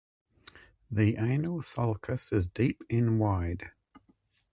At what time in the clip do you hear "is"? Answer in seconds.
2.33-2.47